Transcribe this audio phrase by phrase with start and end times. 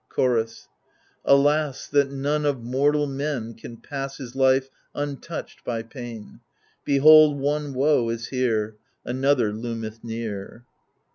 [0.09, 0.67] Chorus
[1.25, 6.39] Alas, that none of mortal men Can pass his life untouched by pain!
[6.83, 8.77] Behold, one woe is here—
[9.15, 10.65] Another loometh near.